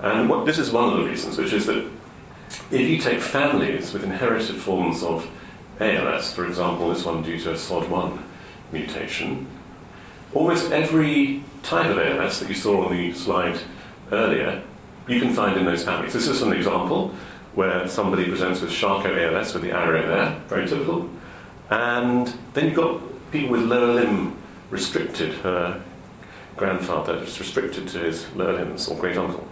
And 0.00 0.28
what, 0.28 0.46
this 0.46 0.58
is 0.58 0.70
one 0.70 0.92
of 0.92 0.98
the 0.98 1.04
reasons, 1.04 1.36
which 1.36 1.52
is 1.52 1.66
that 1.66 1.84
if 2.70 2.88
you 2.88 2.98
take 2.98 3.20
families 3.20 3.92
with 3.92 4.04
inherited 4.04 4.56
forms 4.56 5.02
of 5.02 5.28
ALS, 5.80 6.32
for 6.32 6.46
example, 6.46 6.90
this 6.90 7.04
one 7.04 7.22
due 7.22 7.38
to 7.40 7.50
a 7.50 7.54
SOD1 7.54 8.22
mutation, 8.70 9.48
almost 10.32 10.70
every 10.70 11.42
type 11.64 11.90
of 11.90 11.98
ALS 11.98 12.38
that 12.38 12.48
you 12.48 12.54
saw 12.54 12.86
on 12.86 12.96
the 12.96 13.12
slide 13.14 13.58
earlier, 14.12 14.62
you 15.08 15.20
can 15.20 15.32
find 15.32 15.58
in 15.58 15.64
those 15.64 15.84
families. 15.84 16.12
This 16.12 16.28
is 16.28 16.40
an 16.42 16.52
example 16.52 17.12
where 17.54 17.86
somebody 17.88 18.24
presents 18.28 18.60
with 18.60 18.70
Charcot 18.70 19.18
ALS 19.18 19.54
with 19.54 19.62
the 19.62 19.72
arrow 19.72 20.06
there, 20.06 20.40
very 20.48 20.66
typical. 20.66 21.08
And 21.70 22.32
then 22.54 22.66
you've 22.66 22.76
got 22.76 23.00
people 23.30 23.50
with 23.50 23.62
lower 23.62 23.92
limb 23.92 24.36
restricted. 24.70 25.34
Her 25.34 25.82
grandfather 26.56 27.16
is 27.16 27.38
restricted 27.38 27.88
to 27.88 27.98
his 27.98 28.30
lower 28.34 28.54
limbs, 28.54 28.88
or 28.88 28.96
great 28.98 29.16
uncle. 29.16 29.46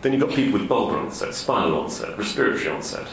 Then 0.00 0.12
you've 0.12 0.22
got 0.22 0.34
people 0.34 0.58
with 0.58 0.68
bulbar 0.68 0.98
onset, 0.98 1.34
spinal 1.34 1.78
onset, 1.80 2.18
respiratory 2.18 2.68
onset, 2.68 3.06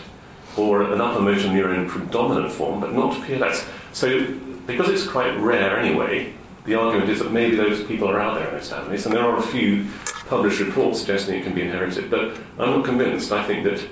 or 0.58 0.82
an 0.92 1.00
upper 1.00 1.22
motor 1.22 1.48
neuron 1.48 1.88
predominant 1.88 2.52
form, 2.52 2.80
but 2.80 2.94
not 2.94 3.14
PLS. 3.26 3.68
So, 3.94 4.26
because 4.66 4.90
it's 4.90 5.08
quite 5.08 5.38
rare 5.38 5.78
anyway, 5.78 6.34
the 6.66 6.76
argument 6.76 7.10
is 7.10 7.20
that 7.20 7.32
maybe 7.32 7.56
those 7.56 7.84
people 7.84 8.10
are 8.10 8.20
out 8.20 8.36
there 8.36 8.48
in 8.48 8.56
those 8.56 8.70
families, 8.70 9.06
and 9.06 9.16
there 9.16 9.24
are 9.24 9.38
a 9.38 9.42
few 9.42 9.86
published 10.28 10.60
reports 10.60 11.00
suggesting 11.00 11.40
it 11.40 11.44
can 11.44 11.54
be 11.54 11.62
inherited, 11.62 12.10
but 12.10 12.38
I'm 12.60 12.70
not 12.72 12.86
convinced. 12.86 13.32
I 13.32 13.44
think 13.46 13.64
that 13.64 13.84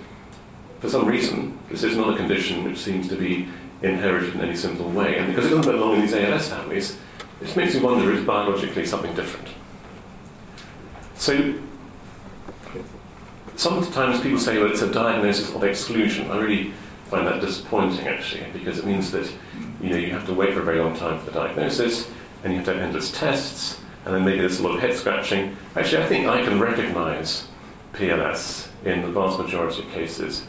for 0.79 0.89
some 0.89 1.05
reason, 1.07 1.57
this 1.69 1.84
is 1.84 1.98
not 1.98 2.13
a 2.13 2.17
condition 2.17 2.63
which 2.63 2.77
seems 2.77 3.07
to 3.10 3.15
be 3.15 3.48
inherited 3.81 4.36
in 4.36 4.41
any 4.41 4.55
simple 4.55 4.89
way, 4.89 5.17
and 5.17 5.27
because 5.27 5.46
it 5.46 5.55
doesn't 5.55 5.72
belong 5.72 5.96
in 5.96 6.01
these 6.01 6.13
ALS 6.13 6.50
families, 6.50 6.98
it 7.41 7.55
makes 7.55 7.75
me 7.75 7.81
wonder 7.81 8.12
if 8.13 8.25
biologically 8.25 8.86
something 8.86 9.13
different. 9.15 9.48
So, 11.15 11.55
sometimes 13.55 14.22
people 14.22 14.39
say, 14.39 14.57
well, 14.60 14.72
it's 14.72 14.81
a 14.81 14.91
diagnosis 14.91 15.53
of 15.53 15.63
exclusion. 15.63 16.29
I 16.31 16.38
really 16.39 16.74
find 17.05 17.25
that 17.27 17.41
disappointing, 17.41 18.07
actually, 18.07 18.46
because 18.53 18.79
it 18.79 18.86
means 18.86 19.12
that 19.12 19.31
you 19.81 19.89
know 19.89 19.98
you 19.98 20.12
have 20.12 20.25
to 20.27 20.34
wait 20.34 20.53
for 20.53 20.62
a 20.62 20.63
very 20.63 20.79
long 20.79 20.96
time 20.96 21.19
for 21.19 21.25
the 21.25 21.31
diagnosis, 21.31 22.10
and 22.43 22.53
you 22.53 22.57
have 22.57 22.65
to 22.65 22.74
have 22.74 22.81
endless 22.81 23.12
tests, 23.12 23.79
and 24.05 24.13
then 24.13 24.24
maybe 24.24 24.39
there's 24.39 24.60
a 24.60 24.63
lot 24.63 24.75
of 24.75 24.81
head 24.81 24.96
scratching. 24.96 25.55
Actually, 25.75 26.03
I 26.03 26.07
think 26.07 26.27
I 26.27 26.43
can 26.43 26.60
recognise 26.60 27.48
PLS 27.93 28.67
in 28.86 29.01
the 29.01 29.07
vast 29.07 29.39
majority 29.39 29.81
of 29.84 29.91
cases. 29.91 30.46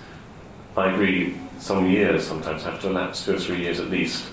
I 0.79 0.93
agree, 0.93 1.35
some 1.59 1.91
years 1.91 2.27
sometimes 2.27 2.63
have 2.63 2.81
to 2.83 2.89
elapse, 2.89 3.25
two 3.25 3.35
or 3.35 3.39
three 3.39 3.59
years 3.59 3.81
at 3.81 3.91
least. 3.91 4.25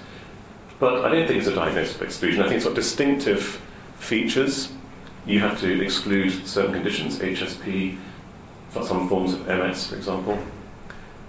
But 0.79 1.05
I 1.05 1.09
don't 1.09 1.27
think 1.27 1.39
it's 1.39 1.47
a 1.47 1.55
diagnosis 1.55 1.95
of 1.95 2.01
exclusion. 2.01 2.41
I 2.41 2.45
think 2.47 2.57
it's 2.57 2.65
got 2.65 2.75
distinctive 2.75 3.61
features. 3.97 4.71
You 5.25 5.39
have 5.39 5.59
to 5.61 5.81
exclude 5.81 6.45
certain 6.45 6.73
conditions, 6.73 7.19
HSP, 7.19 7.97
some 8.71 9.07
forms 9.07 9.33
of 9.33 9.47
MS, 9.47 9.87
for 9.87 9.95
example. 9.95 10.37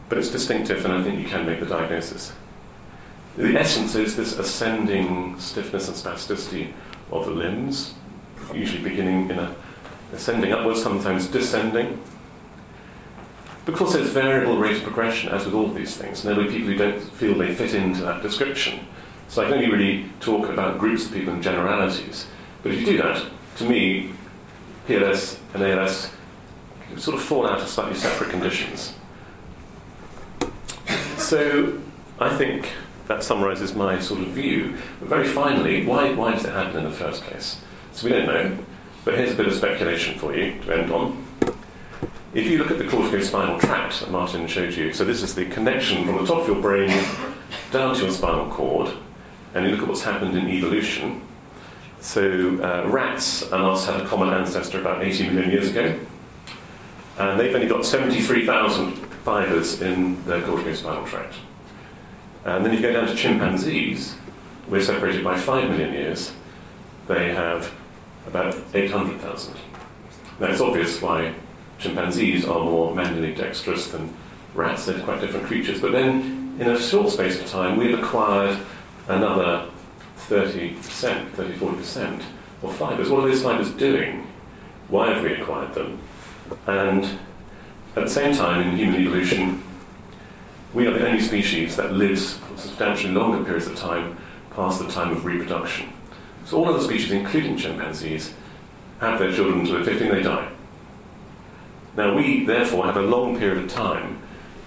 But 0.08 0.18
it's 0.18 0.30
distinctive, 0.30 0.84
and 0.84 0.94
I 0.94 1.02
think 1.02 1.20
you 1.20 1.28
can 1.28 1.46
make 1.46 1.60
the 1.60 1.66
diagnosis. 1.66 2.32
The 3.36 3.58
essence 3.58 3.94
is 3.94 4.16
this 4.16 4.38
ascending 4.38 5.38
stiffness 5.38 5.88
and 5.88 5.96
spasticity 5.96 6.72
of 7.10 7.26
the 7.26 7.32
limbs, 7.32 7.94
usually 8.52 8.82
beginning 8.82 9.30
in 9.30 9.38
a 9.38 9.54
ascending 10.12 10.52
upwards, 10.52 10.82
sometimes 10.82 11.26
descending. 11.26 12.00
Because 13.66 13.92
there's 13.92 14.10
variable 14.10 14.56
rate 14.56 14.76
of 14.76 14.84
progression, 14.84 15.28
as 15.30 15.44
with 15.44 15.54
all 15.54 15.66
of 15.66 15.74
these 15.74 15.96
things, 15.96 16.24
and 16.24 16.30
there 16.34 16.42
will 16.42 16.50
be 16.50 16.56
people 16.56 16.72
who 16.72 16.76
don't 16.76 17.00
feel 17.00 17.36
they 17.36 17.52
fit 17.52 17.74
into 17.74 18.00
that 18.02 18.22
description. 18.22 18.86
So 19.28 19.42
I 19.42 19.46
can 19.46 19.54
only 19.54 19.70
really 19.70 20.10
talk 20.20 20.48
about 20.48 20.78
groups 20.78 21.06
of 21.06 21.12
people 21.12 21.34
in 21.34 21.42
generalities. 21.42 22.28
But 22.62 22.72
if 22.72 22.80
you 22.80 22.86
do 22.86 22.98
that, 22.98 23.26
to 23.56 23.68
me, 23.68 24.12
PLS 24.86 25.38
and 25.52 25.64
ALS 25.64 26.12
sort 26.96 27.16
of 27.16 27.22
fall 27.22 27.44
out 27.44 27.60
of 27.60 27.66
slightly 27.66 27.96
separate 27.96 28.30
conditions. 28.30 28.94
So 31.18 31.80
I 32.20 32.34
think 32.36 32.70
that 33.08 33.24
summarizes 33.24 33.74
my 33.74 33.98
sort 33.98 34.20
of 34.20 34.28
view. 34.28 34.76
But 35.00 35.08
very 35.08 35.26
finally, 35.26 35.84
why, 35.84 36.12
why 36.14 36.32
does 36.32 36.44
it 36.44 36.52
happen 36.52 36.78
in 36.78 36.84
the 36.84 36.90
first 36.90 37.24
place? 37.24 37.60
So 37.92 38.06
we 38.06 38.12
don't 38.12 38.26
know, 38.26 38.58
but 39.04 39.14
here's 39.14 39.32
a 39.32 39.34
bit 39.34 39.46
of 39.46 39.54
speculation 39.54 40.18
for 40.18 40.36
you 40.36 40.60
to 40.62 40.78
end 40.78 40.92
on. 40.92 41.25
If 42.34 42.46
you 42.46 42.58
look 42.58 42.70
at 42.70 42.78
the 42.78 42.84
corticospinal 42.84 43.60
tract 43.60 44.00
that 44.00 44.10
Martin 44.10 44.46
showed 44.46 44.74
you, 44.74 44.92
so 44.92 45.04
this 45.04 45.22
is 45.22 45.34
the 45.34 45.46
connection 45.46 46.04
from 46.04 46.16
the 46.16 46.26
top 46.26 46.42
of 46.42 46.46
your 46.46 46.60
brain 46.60 46.90
down 47.70 47.94
to 47.94 48.02
your 48.02 48.10
spinal 48.10 48.50
cord, 48.50 48.92
and 49.54 49.64
you 49.64 49.70
look 49.70 49.80
at 49.80 49.88
what's 49.88 50.02
happened 50.02 50.36
in 50.36 50.48
evolution, 50.48 51.22
So 52.00 52.60
uh, 52.62 52.88
rats 52.88 53.42
and 53.42 53.54
us 53.54 53.86
had 53.86 54.00
a 54.00 54.06
common 54.06 54.28
ancestor 54.28 54.80
about 54.80 55.02
80 55.02 55.30
million 55.30 55.50
years 55.50 55.70
ago, 55.70 55.98
and 57.18 57.40
they've 57.40 57.54
only 57.54 57.68
got 57.68 57.86
73,000 57.86 58.92
fibres 59.24 59.80
in 59.80 60.22
their 60.26 60.42
corticospinal 60.42 61.06
tract. 61.06 61.34
And 62.44 62.64
then 62.64 62.72
if 62.72 62.80
you 62.80 62.86
go 62.86 62.92
down 62.92 63.08
to 63.08 63.14
chimpanzees, 63.14 64.14
we're 64.68 64.82
separated 64.82 65.24
by 65.24 65.38
5 65.38 65.70
million 65.70 65.92
years, 65.92 66.32
they 67.08 67.32
have 67.32 67.72
about 68.26 68.56
800,000. 68.74 69.54
Now 70.38 70.46
it's 70.48 70.60
obvious 70.60 71.00
why 71.00 71.34
chimpanzees 71.78 72.44
are 72.44 72.60
more 72.60 72.94
manually 72.94 73.34
dexterous 73.34 73.88
than 73.88 74.14
rats, 74.54 74.86
they're 74.86 75.00
quite 75.00 75.20
different 75.20 75.46
creatures, 75.46 75.80
but 75.80 75.92
then 75.92 76.56
in 76.58 76.68
a 76.68 76.80
short 76.80 77.10
space 77.10 77.40
of 77.40 77.46
time 77.46 77.76
we've 77.76 77.98
acquired 77.98 78.58
another 79.08 79.68
30%, 80.28 80.74
30 81.30 81.52
40% 81.54 82.22
of 82.62 82.76
fibres. 82.76 83.10
What 83.10 83.24
are 83.24 83.28
those 83.28 83.42
fibres 83.42 83.70
doing? 83.72 84.26
Why 84.88 85.12
have 85.12 85.22
we 85.22 85.34
acquired 85.34 85.74
them? 85.74 85.98
And 86.66 87.04
at 87.96 88.04
the 88.04 88.10
same 88.10 88.34
time, 88.34 88.68
in 88.68 88.76
human 88.76 89.00
evolution, 89.00 89.62
we 90.74 90.86
are 90.86 90.92
the 90.92 91.06
only 91.06 91.20
species 91.20 91.76
that 91.76 91.92
lives 91.92 92.34
for 92.34 92.56
substantially 92.58 93.12
longer 93.12 93.42
periods 93.44 93.66
of 93.66 93.76
time 93.76 94.16
past 94.50 94.80
the 94.80 94.90
time 94.90 95.12
of 95.12 95.24
reproduction. 95.24 95.92
So 96.44 96.58
all 96.58 96.68
other 96.68 96.82
species, 96.82 97.10
including 97.12 97.56
chimpanzees, 97.56 98.34
have 99.00 99.18
their 99.18 99.32
children 99.32 99.60
until 99.60 99.76
they're 99.76 99.84
15 99.84 100.10
they 100.10 100.22
die. 100.22 100.48
Now 101.96 102.14
we, 102.14 102.44
therefore, 102.44 102.84
have 102.84 102.96
a 102.96 103.02
long 103.02 103.38
period 103.38 103.64
of 103.64 103.70
time 103.70 104.20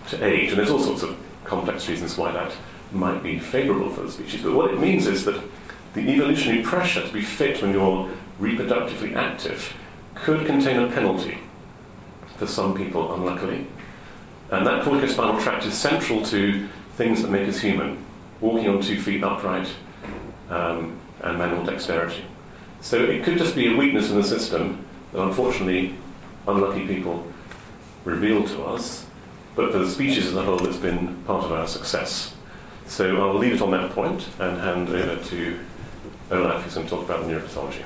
to 0.10 0.24
age, 0.26 0.50
and 0.50 0.58
there's 0.58 0.72
all 0.72 0.80
sorts 0.80 1.04
of 1.04 1.18
complex 1.44 1.88
reasons 1.88 2.18
why 2.18 2.32
that 2.32 2.52
might 2.92 3.22
be 3.22 3.38
favourable 3.38 3.90
for 3.92 4.02
the 4.02 4.12
species. 4.12 4.42
But 4.42 4.54
what 4.54 4.72
it 4.72 4.80
means 4.80 5.06
is 5.06 5.26
that 5.26 5.42
the 5.94 6.02
evolutionary 6.02 6.64
pressure 6.64 7.06
to 7.06 7.14
be 7.14 7.22
fit 7.22 7.62
when 7.62 7.72
you're 7.72 8.10
reproductively 8.40 9.16
active 9.16 9.74
could 10.16 10.46
contain 10.46 10.80
a 10.80 10.92
penalty 10.92 11.38
for 12.38 12.48
some 12.48 12.76
people, 12.76 13.14
unluckily. 13.14 13.68
And 14.50 14.66
that 14.66 14.84
corticospinal 14.84 15.42
tract 15.42 15.66
is 15.66 15.76
central 15.76 16.24
to 16.26 16.68
things 16.96 17.22
that 17.22 17.30
make 17.30 17.48
us 17.48 17.60
human 17.60 18.04
walking 18.42 18.70
on 18.70 18.82
two 18.82 19.00
feet 19.00 19.24
upright 19.24 19.70
um, 20.50 21.00
and 21.22 21.38
manual 21.38 21.64
dexterity. 21.64 22.26
So 22.82 23.04
it 23.04 23.24
could 23.24 23.38
just 23.38 23.56
be 23.56 23.72
a 23.72 23.78
weakness 23.78 24.10
in 24.10 24.16
the 24.16 24.24
system 24.24 24.86
that 25.12 25.22
unfortunately 25.22 25.96
unlucky 26.48 26.88
people 26.88 27.26
reveal 28.06 28.44
to 28.44 28.64
us, 28.64 29.06
but 29.56 29.72
for 29.72 29.80
the 29.80 29.90
species 29.90 30.28
as 30.28 30.36
a 30.36 30.44
whole, 30.44 30.66
it's 30.66 30.78
been 30.78 31.16
part 31.24 31.44
of 31.46 31.52
our 31.52 31.68
success. 31.68 32.36
So 32.86 33.18
I'll 33.22 33.38
leave 33.38 33.54
it 33.54 33.62
on 33.62 33.72
that 33.72 33.92
point 33.92 34.28
and 34.40 34.60
hand 34.60 34.90
over 34.90 35.24
to 35.24 35.60
Olaf, 36.32 36.64
who's 36.64 36.76
going 36.76 36.88
to 36.88 36.96
talk 36.96 37.06
about 37.06 37.26
the 37.26 37.34
neuropathology. 37.34 37.84